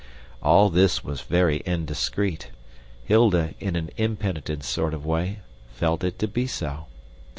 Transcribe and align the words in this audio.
All 0.41 0.71
this 0.71 1.03
was 1.03 1.21
very 1.21 1.57
indiscreet. 1.63 2.49
Hilda, 3.03 3.53
in 3.59 3.75
an 3.75 3.91
impenitent 3.97 4.63
sort 4.63 4.95
of 4.95 5.05
way, 5.05 5.41
felt 5.75 6.03
it 6.03 6.17
to 6.17 6.27
be 6.27 6.47
so. 6.47 6.87